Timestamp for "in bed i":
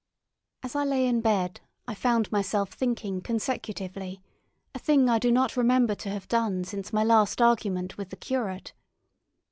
1.05-1.93